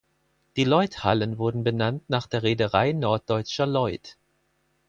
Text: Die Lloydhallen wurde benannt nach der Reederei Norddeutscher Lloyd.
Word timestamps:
Die 0.55 0.63
Lloydhallen 0.63 1.37
wurde 1.37 1.59
benannt 1.59 2.09
nach 2.09 2.25
der 2.25 2.41
Reederei 2.41 2.91
Norddeutscher 2.91 3.67
Lloyd. 3.67 4.17